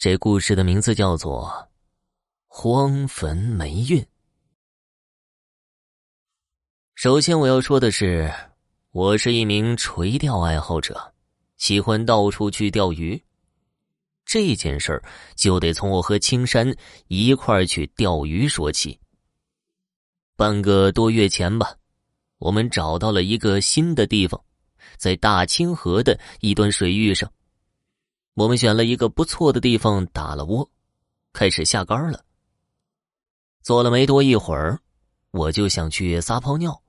[0.00, 1.44] 这故事的名字叫做
[2.46, 4.00] 《荒坟霉运》。
[6.94, 8.32] 首先我要说的是，
[8.92, 11.12] 我是一名垂钓爱好者，
[11.58, 13.22] 喜欢到处去钓鱼。
[14.24, 15.04] 这件事儿
[15.34, 16.74] 就得从我和青山
[17.08, 18.98] 一块儿去钓鱼说起。
[20.34, 21.76] 半个多月前吧，
[22.38, 24.42] 我们找到了一个新的地方，
[24.96, 27.30] 在大清河的一段水域上。
[28.34, 30.68] 我们选了一个不错的地方打了窝，
[31.32, 32.24] 开始下竿了。
[33.62, 34.78] 坐了没多一会儿，
[35.32, 36.80] 我就想去撒泡尿，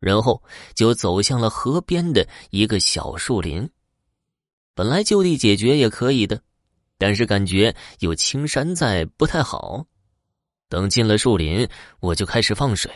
[0.00, 0.42] 然后
[0.74, 3.68] 就走向了河边的一个小树林。
[4.74, 6.42] 本来就地解决也可以的，
[6.98, 9.86] 但是感觉有青山在不太好。
[10.68, 11.68] 等进了树林，
[12.00, 12.90] 我就开始放水。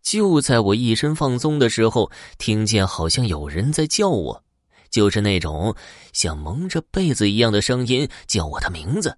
[0.00, 4.42] 就在我一身放松的时候，听见好像有人在叫我。
[4.90, 5.74] 就是那种
[6.12, 9.16] 像蒙着被子一样的声音叫我的名字。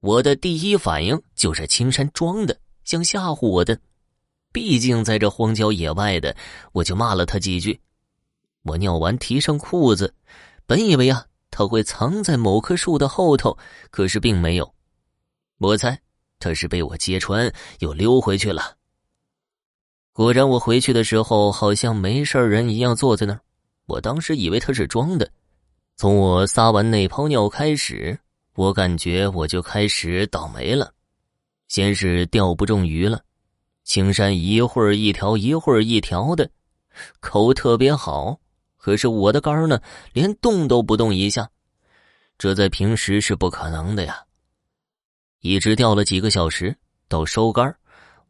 [0.00, 3.78] 我的第一反应就是青山装的，想吓唬我的。
[4.52, 6.36] 毕竟在这荒郊野外的，
[6.72, 7.80] 我就骂了他几句。
[8.62, 10.14] 我尿完提上裤子，
[10.66, 13.56] 本以为啊他会藏在某棵树的后头，
[13.90, 14.74] 可是并没有。
[15.58, 16.00] 我猜
[16.38, 18.76] 他是被我揭穿又溜回去了。
[20.12, 23.40] 果然，我回去的时候好像没事人一样坐在那儿。
[23.92, 25.30] 我当时以为他是装的，
[25.96, 28.18] 从我撒完那泡尿开始，
[28.54, 30.94] 我感觉我就开始倒霉了。
[31.68, 33.22] 先是钓不中鱼了，
[33.84, 36.48] 青山一会儿一条一会儿一条的，
[37.20, 38.40] 口特别好，
[38.78, 39.78] 可是我的竿呢，
[40.14, 41.50] 连动都不动一下，
[42.38, 44.24] 这在平时是不可能的呀。
[45.40, 46.74] 一直钓了几个小时，
[47.08, 47.76] 到收竿，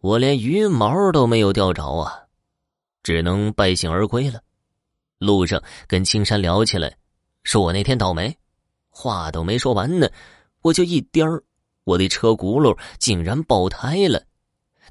[0.00, 2.18] 我连鱼毛都没有钓着啊，
[3.04, 4.40] 只能败兴而归了。
[5.22, 6.94] 路上跟青山聊起来，
[7.44, 8.36] 说我那天倒霉，
[8.90, 10.10] 话都没说完呢，
[10.62, 11.42] 我就一颠儿，
[11.84, 14.22] 我的车轱辘竟然爆胎了。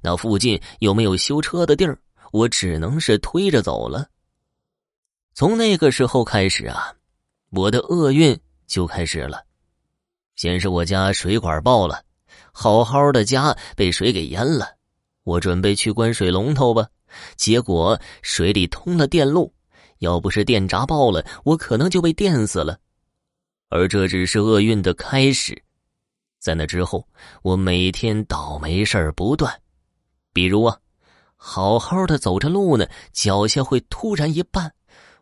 [0.02, 2.00] 那附近又没有修车的地儿，
[2.32, 4.08] 我只能是推着走了。
[5.33, 6.94] 从那个时候开始啊，
[7.52, 9.44] 我的厄运就开始了。
[10.36, 12.04] 先是我家水管爆了，
[12.52, 14.76] 好好的家被水给淹了。
[15.23, 16.88] 我准备去关水龙头吧，
[17.36, 19.54] 结果水里通了电路。
[20.02, 22.80] 要不是电闸爆了，我可能就被电死了。
[23.70, 25.64] 而这只是厄运的开始，
[26.39, 27.08] 在那之后，
[27.44, 29.61] 我每天倒霉事儿不断。
[30.34, 30.80] 比如啊，
[31.36, 34.72] 好好的走着路呢，脚下会突然一绊，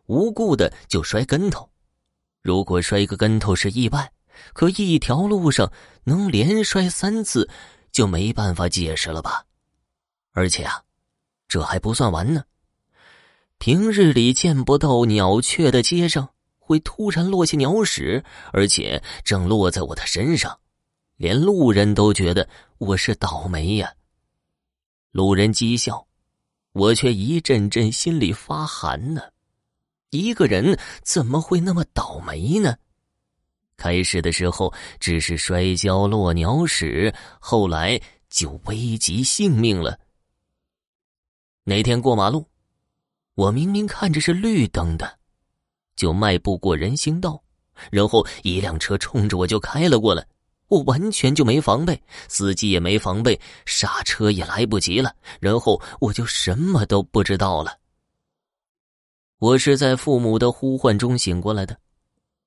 [0.06, 1.70] 无故的就摔跟头。
[2.42, 4.10] 如果摔个跟头是意外，
[4.54, 5.70] 可一条路上
[6.04, 7.46] 能连摔三次，
[7.92, 9.44] 就没办法解释了吧？
[10.32, 10.82] 而且啊，
[11.48, 12.42] 这还不算完呢。
[13.60, 20.58] 平日里见不到鸟雀的街上，会突然落下鸟屎，而且正落在我的身上，
[21.18, 22.48] 连路人都觉得
[22.78, 23.92] 我是倒霉呀。
[25.10, 26.06] 路人讥笑，
[26.72, 29.20] 我却一阵阵心里发寒呢。
[30.08, 32.74] 一个人怎么会那么倒霉呢？
[33.76, 38.00] 开始的时候只是摔跤落鸟屎，后来
[38.30, 40.00] 就危及性命了。
[41.64, 42.49] 那天过马路。
[43.34, 45.18] 我明明看着是绿灯的，
[45.96, 47.42] 就迈步过人行道，
[47.90, 50.26] 然后一辆车冲着我就开了过来，
[50.68, 57.78] 我完全就没防备，司机也没防备，刹车也来不及了，然后我就什么都不知道了。
[59.38, 61.78] 我是在父母的呼唤中醒过来的，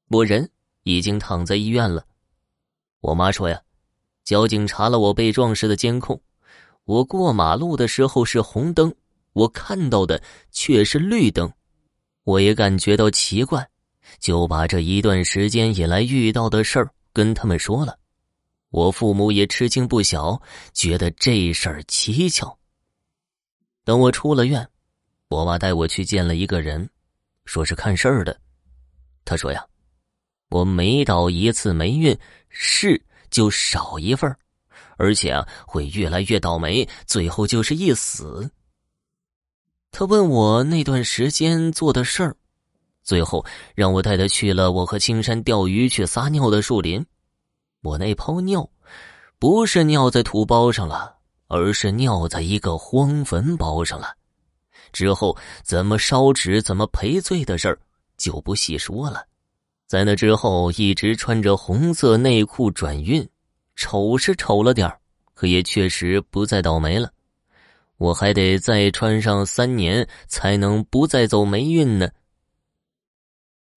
[0.10, 0.48] 我人
[0.84, 2.06] 已经躺在医院了。
[3.00, 3.60] 我妈说呀，
[4.24, 6.22] 交警查了我被撞时的监控，
[6.84, 8.94] 我过马路的时候是红灯。
[9.34, 10.22] 我看到的
[10.52, 11.52] 却是绿灯，
[12.24, 13.68] 我也感觉到奇怪，
[14.20, 17.98] 就把这一段时间以来遇到的事儿跟他们说了。
[18.70, 20.42] 我父母也吃惊不小，
[20.74, 22.58] 觉得这事儿蹊跷。
[23.84, 24.68] 等我出了院，
[25.30, 26.90] 我妈带我去见了一个人，
[27.46, 28.40] 说是看事儿的。
[29.26, 29.64] 他说呀，
[30.50, 32.18] 我每倒一次霉运，
[32.50, 33.00] 事
[33.30, 34.36] 就少一份
[34.98, 38.50] 而且啊会越来越倒霉，最后就是一死。
[39.96, 42.36] 他问我那段时间做的事儿，
[43.04, 43.46] 最后
[43.76, 47.06] 让我带他去了我和青山钓鱼去撒尿的树林。
[47.84, 48.68] 我那泡尿，
[49.38, 51.18] 不是尿在土包上了，
[51.48, 54.16] 而是尿在一个荒坟包上了。
[54.92, 57.78] 之后怎么烧纸、怎么赔罪的事儿
[58.18, 59.24] 就不细说了。
[59.86, 63.30] 在那之后，一直穿着红色内裤转运，
[63.76, 65.00] 丑是丑了点儿
[65.36, 67.12] 可也确实不再倒霉了。
[68.04, 72.10] 我还得再穿上三年，才能不再走霉运呢。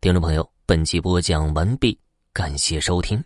[0.00, 1.96] 听众朋友，本集播讲完毕，
[2.32, 3.22] 感谢收听。